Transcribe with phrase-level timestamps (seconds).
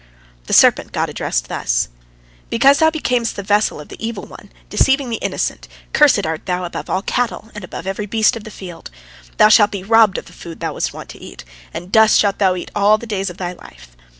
[0.47, 1.87] "The serpent God addressed thus:
[2.49, 6.63] "Because thou becamest the vessel of the Evil One, deceiving the innocent, cursed art thou
[6.63, 8.89] above all cattle and above every beast of the field.
[9.37, 12.39] Thou shalt be robbed of the food thou wast wont to eat, and dust shalt
[12.39, 13.95] thou eat all the days of thy life.